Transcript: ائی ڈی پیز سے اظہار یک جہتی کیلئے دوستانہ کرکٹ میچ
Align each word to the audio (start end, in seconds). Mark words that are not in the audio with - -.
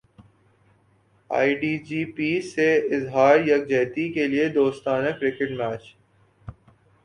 ائی 1.29 1.51
ڈی 1.59 1.73
پیز 2.15 2.43
سے 2.55 2.67
اظہار 2.95 3.35
یک 3.47 3.67
جہتی 3.69 4.11
کیلئے 4.13 4.47
دوستانہ 4.57 5.09
کرکٹ 5.19 5.51
میچ 5.59 5.83